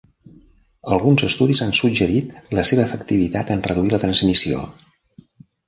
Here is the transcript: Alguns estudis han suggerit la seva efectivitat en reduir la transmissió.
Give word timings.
Alguns 0.95 1.23
estudis 1.27 1.61
han 1.65 1.75
suggerit 1.81 2.33
la 2.61 2.65
seva 2.71 2.87
efectivitat 2.87 3.55
en 3.57 3.65
reduir 3.71 3.95
la 3.95 4.03
transmissió. 4.07 4.67